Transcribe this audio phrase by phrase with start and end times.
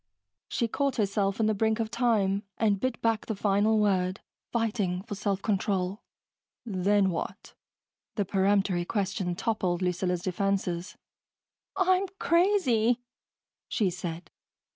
[0.49, 4.19] She caught herself in the brink of time and bit back the final word,
[4.51, 6.01] fighting for self control.
[6.65, 7.53] "Then what?"
[8.15, 10.97] The peremptory question toppled Lucilla's defenses.
[11.77, 13.03] "I'm crazy,"
[13.67, 14.31] she said.